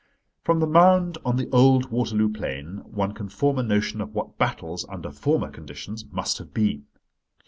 [0.43, 4.35] From the mound on the old Waterloo plain one can form a notion of what
[4.39, 6.87] battles, under former conditions, must have been.